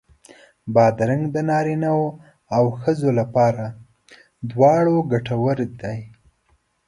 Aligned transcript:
بادرنګ 0.73 1.23
د 1.35 1.37
نارینو 1.49 1.97
او 2.55 2.63
ښځو 2.81 3.09
لپاره 3.19 3.63
دواړو 4.49 4.95
ګټور 5.11 5.57
دی. 5.81 5.99